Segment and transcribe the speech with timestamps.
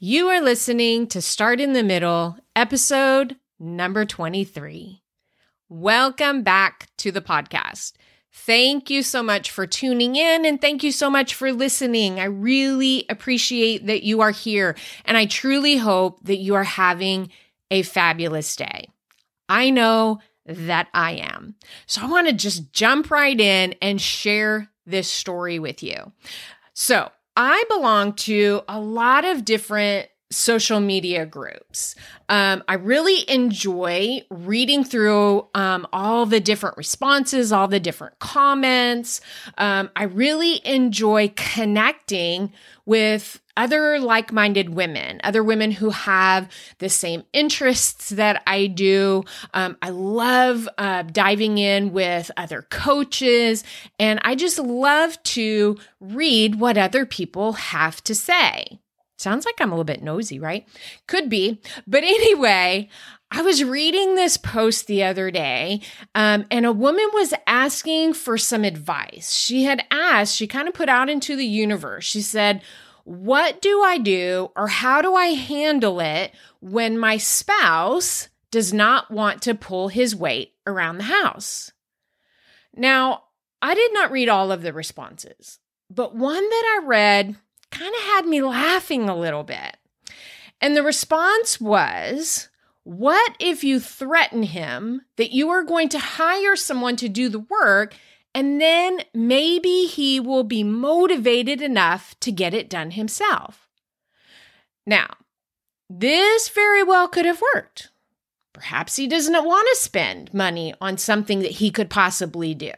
[0.00, 5.02] You are listening to Start in the Middle, episode number 23.
[5.68, 7.94] Welcome back to the podcast.
[8.32, 12.20] Thank you so much for tuning in and thank you so much for listening.
[12.20, 17.30] I really appreciate that you are here and I truly hope that you are having
[17.72, 18.88] a fabulous day.
[19.48, 21.56] I know that I am.
[21.86, 26.12] So I want to just jump right in and share this story with you.
[26.72, 31.94] So, I belong to a lot of different social media groups.
[32.28, 39.20] Um, I really enjoy reading through um, all the different responses, all the different comments.
[39.56, 42.52] Um, I really enjoy connecting
[42.84, 49.24] with other like minded women, other women who have the same interests that I do.
[49.52, 53.64] Um, I love uh, diving in with other coaches,
[53.98, 58.78] and I just love to read what other people have to say.
[59.18, 60.64] Sounds like I'm a little bit nosy, right?
[61.08, 61.60] Could be.
[61.88, 62.88] But anyway,
[63.32, 65.80] I was reading this post the other day,
[66.14, 69.32] um, and a woman was asking for some advice.
[69.32, 72.62] She had asked, she kind of put out into the universe, she said,
[73.08, 79.10] What do I do, or how do I handle it when my spouse does not
[79.10, 81.72] want to pull his weight around the house?
[82.76, 83.22] Now,
[83.62, 87.36] I did not read all of the responses, but one that I read
[87.70, 89.78] kind of had me laughing a little bit.
[90.60, 92.50] And the response was,
[92.84, 97.38] What if you threaten him that you are going to hire someone to do the
[97.38, 97.94] work
[98.38, 103.68] and then maybe he will be motivated enough to get it done himself?
[104.86, 105.08] Now,
[105.90, 107.88] this very well could have worked.
[108.52, 112.70] Perhaps he doesn't want to spend money on something that he could possibly do.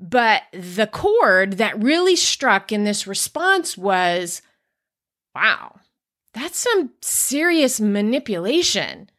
[0.00, 4.40] But the chord that really struck in this response was
[5.34, 5.78] wow,
[6.32, 9.10] that's some serious manipulation.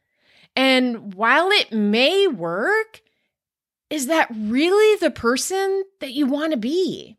[0.56, 3.04] And while it may work,
[3.90, 7.18] is that really the person that you want to be?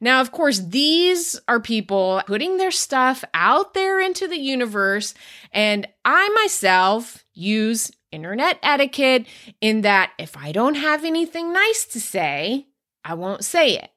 [0.00, 5.14] Now, of course, these are people putting their stuff out there into the universe.
[5.52, 9.26] And I myself use internet etiquette
[9.60, 12.68] in that if I don't have anything nice to say,
[13.04, 13.90] I won't say it.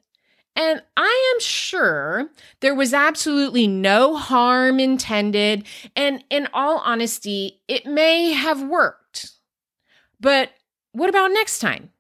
[0.56, 2.30] And I am sure
[2.62, 5.66] there was absolutely no harm intended.
[5.96, 9.31] And in all honesty, it may have worked.
[10.20, 10.50] But
[10.97, 11.91] what about next time?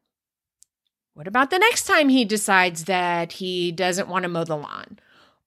[1.13, 4.99] What about the next time he decides that he doesn't want to mow the lawn?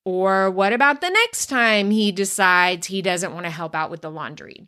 [0.05, 4.03] Or what about the next time he decides he doesn't want to help out with
[4.03, 4.67] the laundry?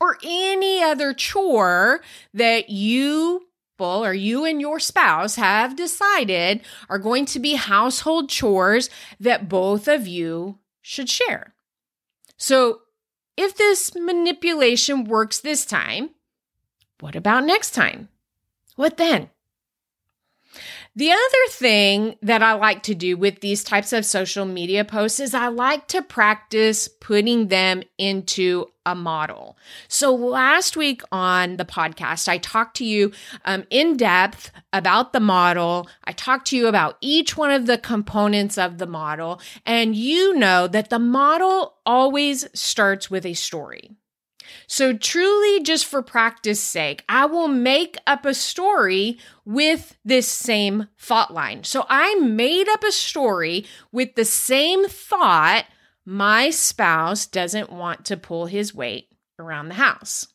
[0.00, 2.00] Or any other chore
[2.32, 3.46] that you
[3.78, 9.88] or you and your spouse have decided are going to be household chores that both
[9.88, 11.54] of you should share.
[12.36, 12.80] So,
[13.36, 16.10] if this manipulation works this time,
[17.00, 18.08] what about next time?
[18.76, 19.30] What then?
[20.96, 25.20] The other thing that I like to do with these types of social media posts
[25.20, 29.56] is I like to practice putting them into a model.
[29.86, 33.12] So last week on the podcast, I talked to you
[33.44, 35.88] um, in depth about the model.
[36.04, 39.40] I talked to you about each one of the components of the model.
[39.64, 43.92] And you know that the model always starts with a story.
[44.66, 50.88] So, truly, just for practice sake, I will make up a story with this same
[50.98, 51.64] thought line.
[51.64, 55.66] So, I made up a story with the same thought
[56.04, 60.26] my spouse doesn't want to pull his weight around the house.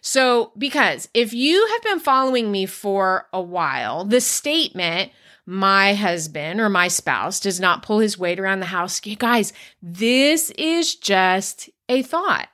[0.00, 5.12] So, because if you have been following me for a while, the statement,
[5.46, 10.50] my husband or my spouse does not pull his weight around the house, guys, this
[10.50, 12.48] is just a thought.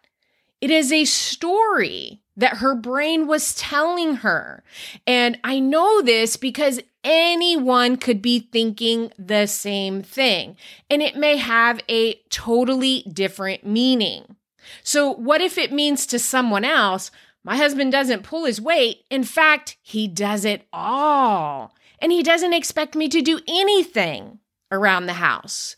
[0.61, 4.63] It is a story that her brain was telling her.
[5.07, 10.57] And I know this because anyone could be thinking the same thing,
[10.89, 14.37] and it may have a totally different meaning.
[14.83, 17.11] So, what if it means to someone else,
[17.43, 19.05] my husband doesn't pull his weight?
[19.11, 24.39] In fact, he does it all, and he doesn't expect me to do anything
[24.71, 25.77] around the house.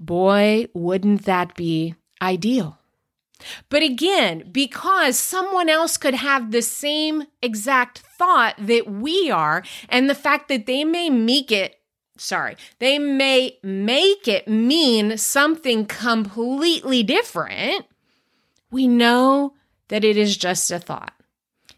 [0.00, 2.78] Boy, wouldn't that be ideal.
[3.68, 10.08] But again, because someone else could have the same exact thought that we are, and
[10.08, 11.76] the fact that they may make it,
[12.16, 17.86] sorry, they may make it mean something completely different,
[18.70, 19.54] we know
[19.88, 21.15] that it is just a thought.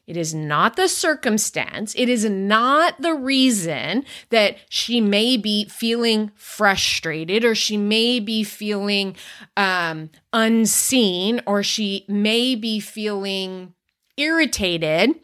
[0.09, 1.95] It is not the circumstance.
[1.95, 8.43] It is not the reason that she may be feeling frustrated or she may be
[8.43, 9.17] feeling
[9.55, 13.75] um, unseen or she may be feeling
[14.17, 15.15] irritated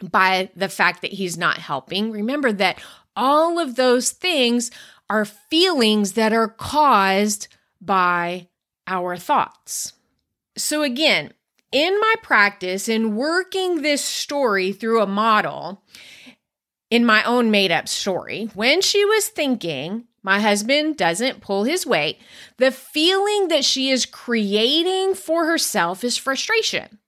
[0.00, 2.12] by the fact that he's not helping.
[2.12, 2.80] Remember that
[3.16, 4.70] all of those things
[5.10, 7.48] are feelings that are caused
[7.80, 8.46] by
[8.86, 9.94] our thoughts.
[10.56, 11.32] So, again,
[11.72, 15.82] in my practice, in working this story through a model,
[16.90, 21.86] in my own made up story, when she was thinking, my husband doesn't pull his
[21.86, 22.18] weight,
[22.58, 26.98] the feeling that she is creating for herself is frustration.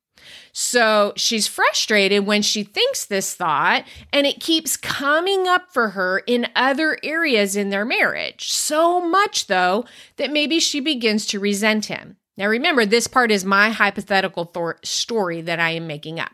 [0.52, 6.20] So she's frustrated when she thinks this thought, and it keeps coming up for her
[6.26, 8.52] in other areas in their marriage.
[8.52, 9.84] So much, though,
[10.16, 12.16] that maybe she begins to resent him.
[12.36, 16.32] Now, remember, this part is my hypothetical th- story that I am making up.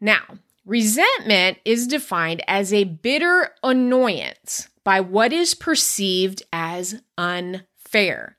[0.00, 8.36] Now, resentment is defined as a bitter annoyance by what is perceived as unfair.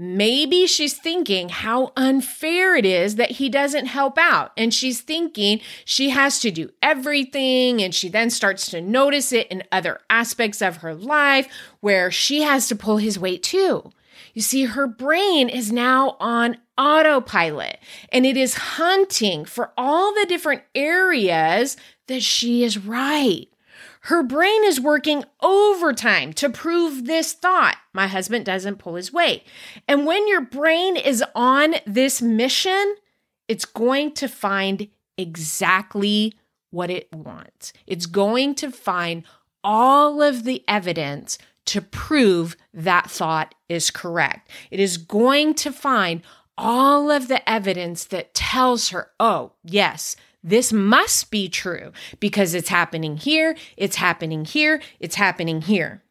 [0.00, 4.52] Maybe she's thinking how unfair it is that he doesn't help out.
[4.56, 7.82] And she's thinking she has to do everything.
[7.82, 11.48] And she then starts to notice it in other aspects of her life
[11.80, 13.90] where she has to pull his weight too.
[14.34, 17.78] You see, her brain is now on autopilot
[18.10, 21.76] and it is hunting for all the different areas
[22.06, 23.48] that she is right.
[24.02, 27.76] Her brain is working overtime to prove this thought.
[27.92, 29.42] My husband doesn't pull his weight.
[29.86, 32.94] And when your brain is on this mission,
[33.48, 36.34] it's going to find exactly
[36.70, 37.72] what it wants.
[37.86, 39.24] It's going to find
[39.64, 41.38] all of the evidence
[41.68, 44.50] to prove that thought is correct.
[44.70, 46.22] It is going to find
[46.56, 52.68] all of the evidence that tells her, oh, yes, this must be true because it's
[52.68, 56.02] happening here, it's happening here, it's happening here.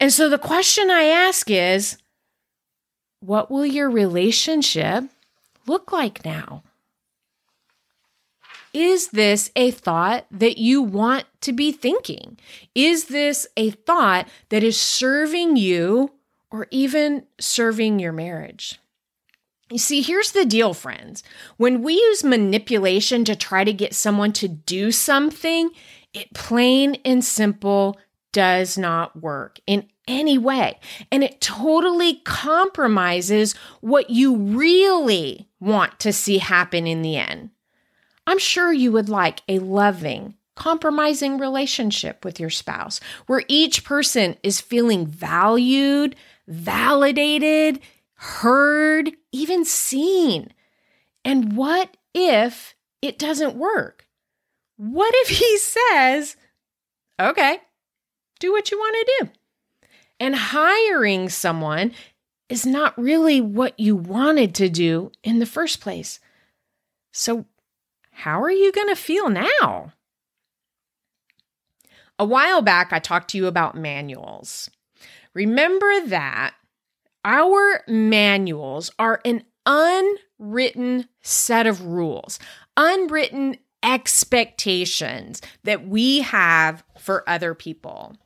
[0.00, 1.98] And so the question I ask is,
[3.20, 5.04] what will your relationship
[5.66, 6.62] look like now?
[8.78, 12.38] Is this a thought that you want to be thinking?
[12.76, 16.12] Is this a thought that is serving you
[16.52, 18.78] or even serving your marriage?
[19.68, 21.24] You see, here's the deal, friends.
[21.56, 25.70] When we use manipulation to try to get someone to do something,
[26.14, 27.98] it plain and simple
[28.32, 30.78] does not work in any way.
[31.10, 37.50] And it totally compromises what you really want to see happen in the end.
[38.28, 44.36] I'm sure you would like a loving, compromising relationship with your spouse where each person
[44.42, 46.14] is feeling valued,
[46.46, 47.80] validated,
[48.12, 50.52] heard, even seen.
[51.24, 54.06] And what if it doesn't work?
[54.76, 56.36] What if he says,
[57.18, 57.60] okay,
[58.40, 59.30] do what you want to do?
[60.20, 61.92] And hiring someone
[62.50, 66.20] is not really what you wanted to do in the first place.
[67.10, 67.46] So,
[68.18, 69.92] how are you going to feel now?
[72.18, 74.68] A while back, I talked to you about manuals.
[75.34, 76.54] Remember that
[77.24, 82.40] our manuals are an unwritten set of rules,
[82.76, 88.16] unwritten expectations that we have for other people.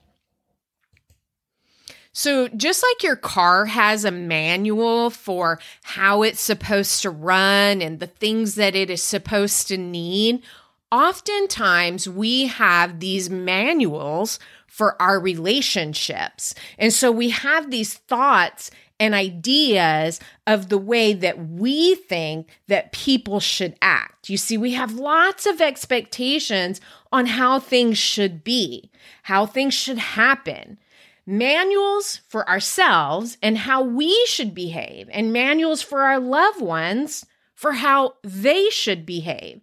[2.14, 8.00] So, just like your car has a manual for how it's supposed to run and
[8.00, 10.42] the things that it is supposed to need,
[10.90, 16.54] oftentimes we have these manuals for our relationships.
[16.78, 22.92] And so we have these thoughts and ideas of the way that we think that
[22.92, 24.28] people should act.
[24.28, 28.90] You see, we have lots of expectations on how things should be,
[29.24, 30.78] how things should happen
[31.26, 37.24] manuals for ourselves and how we should behave, and manuals for our loved ones
[37.54, 39.60] for how they should behave.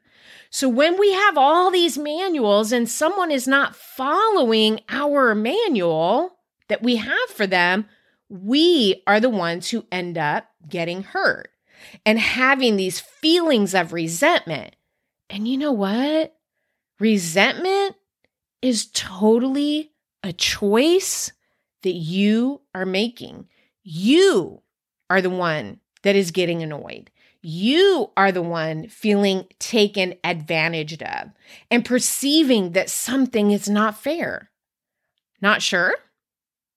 [0.49, 6.37] So when we have all these manuals and someone is not following our manual
[6.69, 7.85] that we have for them,
[8.29, 11.51] we are the ones who end up getting hurt
[12.05, 14.75] and having these feelings of resentment.
[15.29, 16.35] And you know what?
[16.99, 17.95] Resentment
[18.61, 19.91] is totally
[20.23, 21.31] a choice
[21.83, 23.47] that you are making.
[23.83, 24.61] you
[25.09, 27.09] are the one that is getting annoyed.
[27.41, 31.31] You are the one feeling taken advantage of
[31.71, 34.51] and perceiving that something is not fair.
[35.41, 35.95] Not sure?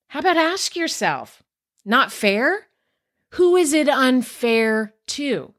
[0.09, 1.43] How about ask yourself,
[1.85, 2.69] not fair?
[3.31, 5.53] Who is it unfair to?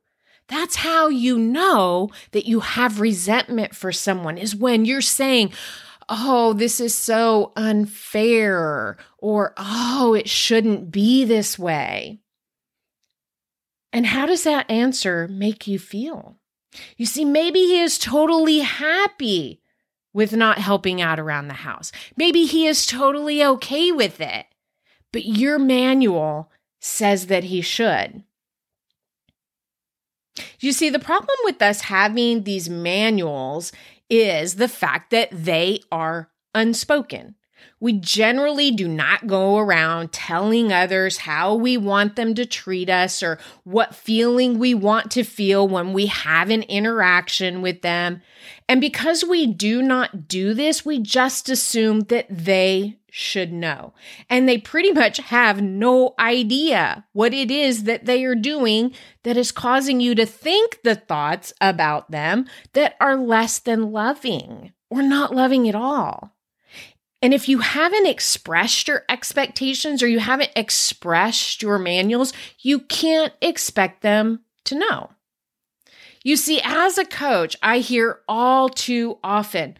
[0.48, 5.52] That's how you know that you have resentment for someone is when you're saying,
[6.10, 12.20] Oh, this is so unfair, or Oh, it shouldn't be this way.
[13.92, 16.38] And how does that answer make you feel?
[16.98, 19.62] You see, maybe he is totally happy
[20.14, 21.92] with not helping out around the house.
[22.16, 24.48] Maybe he is totally okay with it,
[25.12, 28.24] but your manual says that he should.
[30.60, 33.72] You see, the problem with us having these manuals
[34.10, 37.36] is the fact that they are unspoken.
[37.80, 43.22] We generally do not go around telling others how we want them to treat us
[43.22, 48.22] or what feeling we want to feel when we have an interaction with them.
[48.70, 53.94] And because we do not do this, we just assume that they should know.
[54.28, 58.92] And they pretty much have no idea what it is that they are doing
[59.22, 64.74] that is causing you to think the thoughts about them that are less than loving
[64.90, 66.33] or not loving at all.
[67.24, 73.32] And if you haven't expressed your expectations or you haven't expressed your manuals, you can't
[73.42, 75.10] expect them to know.
[76.22, 79.78] You see, as a coach, I hear all too often,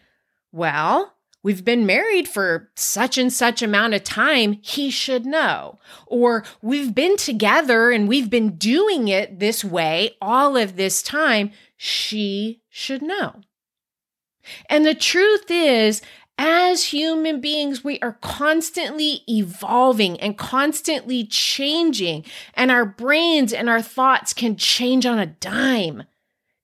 [0.52, 5.78] well, we've been married for such and such amount of time, he should know.
[6.06, 11.50] Or we've been together and we've been doing it this way all of this time,
[11.76, 13.42] she should know.
[14.68, 16.02] And the truth is,
[16.36, 22.24] as human beings, we are constantly evolving and constantly changing,
[22.54, 26.04] and our brains and our thoughts can change on a dime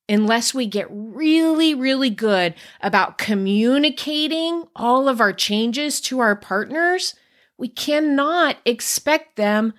[0.09, 7.15] unless we get really, really good about communicating all of our changes to our partners.
[7.57, 9.75] We cannot expect them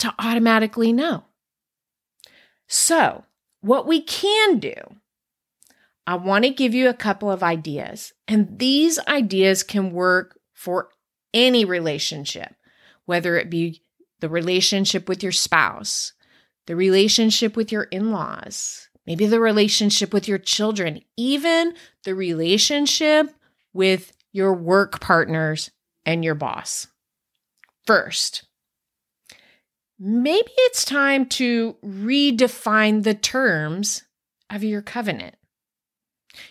[0.00, 1.24] to automatically know.
[2.66, 3.24] So,
[3.60, 4.74] what we can do
[6.06, 10.88] I want to give you a couple of ideas, and these ideas can work for
[11.32, 12.54] any relationship,
[13.04, 13.82] whether it be
[14.20, 16.12] the relationship with your spouse,
[16.66, 23.30] the relationship with your in laws, maybe the relationship with your children, even the relationship
[23.72, 25.70] with your work partners
[26.04, 26.86] and your boss.
[27.86, 28.44] First,
[29.98, 34.04] maybe it's time to redefine the terms
[34.48, 35.34] of your covenant.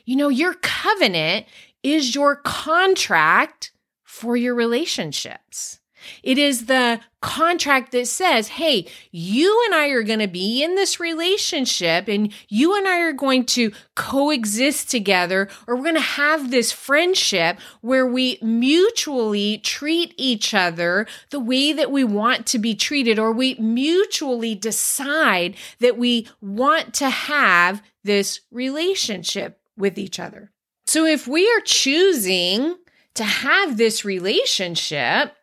[0.05, 1.45] You know, your covenant
[1.83, 3.71] is your contract
[4.03, 5.79] for your relationships.
[6.23, 10.75] It is the contract that says, hey, you and I are going to be in
[10.75, 16.01] this relationship and you and I are going to coexist together, or we're going to
[16.01, 22.59] have this friendship where we mutually treat each other the way that we want to
[22.59, 30.19] be treated, or we mutually decide that we want to have this relationship with each
[30.19, 30.51] other.
[30.85, 32.75] So if we are choosing
[33.15, 35.33] to have this relationship,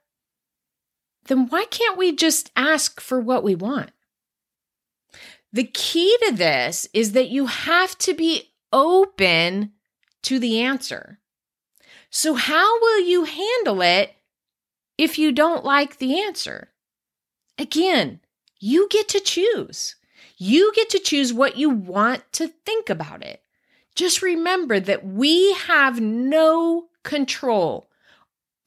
[1.26, 3.90] then why can't we just ask for what we want?
[5.52, 9.72] The key to this is that you have to be open
[10.22, 11.18] to the answer.
[12.10, 14.14] So, how will you handle it
[14.98, 16.68] if you don't like the answer?
[17.58, 18.20] Again,
[18.58, 19.96] you get to choose.
[20.36, 23.42] You get to choose what you want to think about it.
[23.96, 27.88] Just remember that we have no control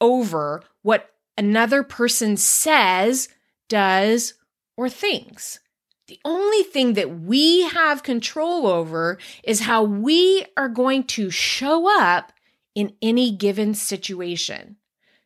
[0.01, 3.29] over what another person says,
[3.69, 4.33] does,
[4.75, 5.59] or thinks.
[6.07, 11.87] The only thing that we have control over is how we are going to show
[12.01, 12.33] up
[12.73, 14.77] in any given situation.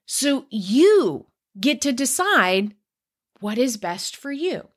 [0.06, 1.28] So you
[1.60, 2.76] get to decide
[3.40, 4.68] what is best for you.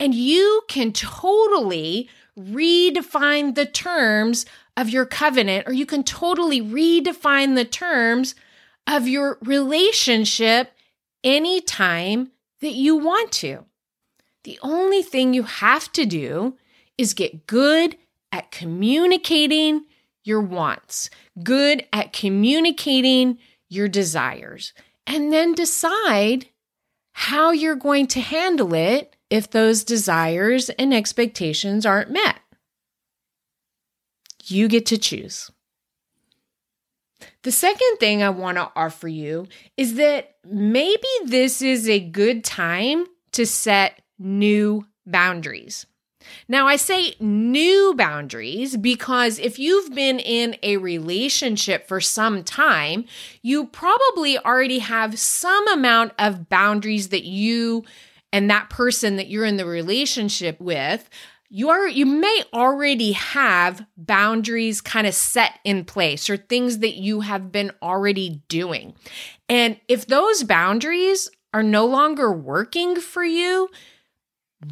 [0.00, 7.54] And you can totally redefine the terms of your covenant, or you can totally redefine
[7.54, 8.34] the terms
[8.86, 10.72] of your relationship
[11.22, 13.64] anytime that you want to.
[14.42, 16.56] The only thing you have to do
[16.98, 17.96] is get good
[18.30, 19.84] at communicating
[20.22, 21.10] your wants,
[21.42, 23.38] good at communicating
[23.68, 24.72] your desires,
[25.06, 26.46] and then decide
[27.12, 32.38] how you're going to handle it if those desires and expectations aren't met.
[34.44, 35.50] You get to choose.
[37.42, 42.44] The second thing I want to offer you is that maybe this is a good
[42.44, 45.84] time to set new boundaries.
[46.46, 53.04] Now, I say new boundaries because if you've been in a relationship for some time,
[53.42, 57.84] you probably already have some amount of boundaries that you
[58.34, 61.08] and that person that you're in the relationship with
[61.48, 66.96] you are you may already have boundaries kind of set in place or things that
[66.96, 68.92] you have been already doing.
[69.48, 73.68] And if those boundaries are no longer working for you,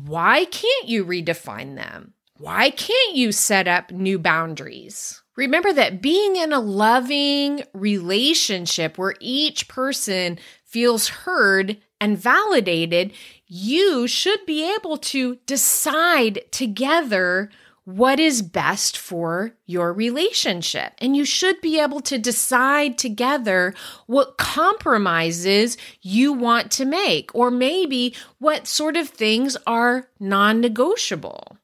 [0.06, 2.14] why can't you redefine them?
[2.38, 5.22] Why can't you set up new boundaries?
[5.36, 13.12] Remember that being in a loving relationship where each person feels heard and validated,
[13.54, 17.50] you should be able to decide together
[17.84, 20.94] what is best for your relationship.
[20.96, 23.74] And you should be able to decide together
[24.06, 31.58] what compromises you want to make, or maybe what sort of things are non negotiable.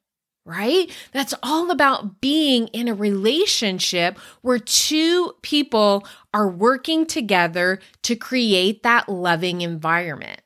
[0.44, 0.90] Right?
[1.12, 8.82] That's all about being in a relationship where two people are working together to create
[8.82, 10.42] that loving environment.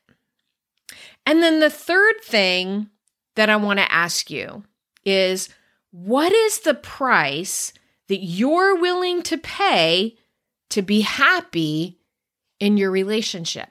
[1.25, 2.89] And then the third thing
[3.35, 4.63] that I want to ask you
[5.05, 5.49] is
[5.91, 7.73] what is the price
[8.07, 10.17] that you're willing to pay
[10.69, 11.99] to be happy
[12.59, 13.69] in your relationship?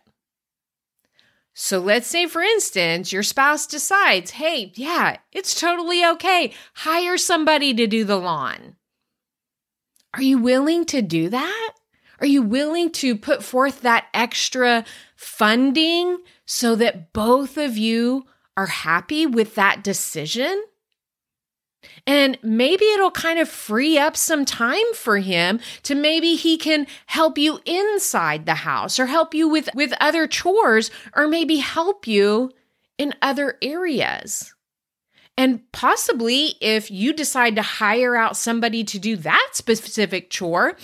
[1.55, 6.55] So let's say, for instance, your spouse decides, hey, yeah, it's totally okay.
[6.75, 8.77] Hire somebody to do the lawn.
[10.15, 11.73] Are you willing to do that?
[12.23, 14.85] Are you willing to put forth that extra
[15.17, 18.27] funding so that both of you
[18.57, 20.63] are happy with that decision?
[22.07, 26.87] And maybe it'll kind of free up some time for him to maybe he can
[27.07, 32.07] help you inside the house or help you with, with other chores or maybe help
[32.07, 32.53] you
[32.99, 34.55] in other areas.
[35.37, 40.77] And possibly if you decide to hire out somebody to do that specific chore,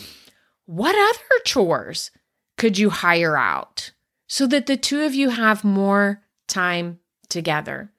[0.69, 2.11] what other chores
[2.59, 3.93] could you hire out
[4.27, 6.99] so that the two of you have more time
[7.31, 7.91] together?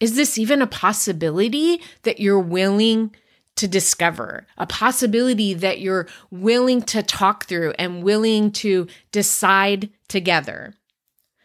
[0.00, 3.14] Is this even a possibility that you're willing
[3.54, 4.44] to discover?
[4.58, 10.74] A possibility that you're willing to talk through and willing to decide together?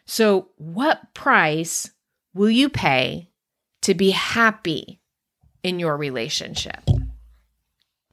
[0.07, 1.91] So, what price
[2.33, 3.29] will you pay
[3.83, 4.99] to be happy
[5.61, 6.89] in your relationship?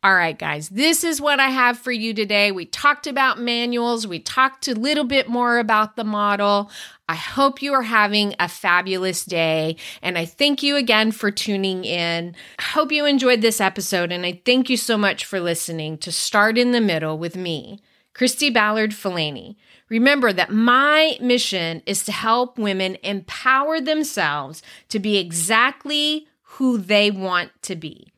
[0.04, 2.50] All right, guys, this is what I have for you today.
[2.50, 6.72] We talked about manuals, we talked a little bit more about the model.
[7.08, 11.84] I hope you are having a fabulous day, and I thank you again for tuning
[11.84, 12.34] in.
[12.58, 16.10] I hope you enjoyed this episode, and I thank you so much for listening to
[16.10, 17.78] Start in the Middle with me,
[18.12, 19.54] Christy Ballard Falani.
[19.88, 27.12] Remember that my mission is to help women empower themselves to be exactly who they
[27.12, 28.12] want to be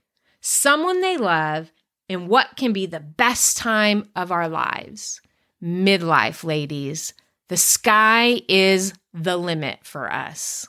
[0.47, 1.73] someone they love
[2.09, 5.21] in what can be the best time of our lives.
[5.63, 7.15] Midlife, ladies.
[7.49, 10.67] The sky is the limit for us.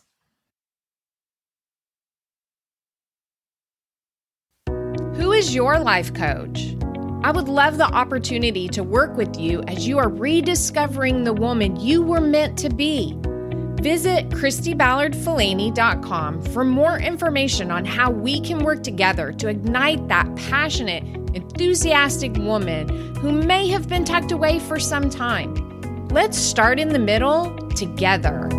[5.15, 6.76] Who is your life coach?
[7.24, 11.76] I would love the opportunity to work with you as you are rediscovering the woman
[11.78, 13.17] you were meant to be.
[13.82, 21.04] Visit ChristyBallardFalani.com for more information on how we can work together to ignite that passionate,
[21.36, 26.08] enthusiastic woman who may have been tucked away for some time.
[26.10, 28.50] Let's start in the middle together.